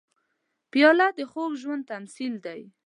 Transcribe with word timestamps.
پیاله 0.71 1.07
د 1.17 1.19
خوږ 1.31 1.51
ژوند 1.61 1.83
تمثیل 1.91 2.33
دی. 2.45 2.61